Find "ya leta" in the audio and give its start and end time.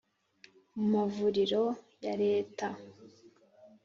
2.03-2.67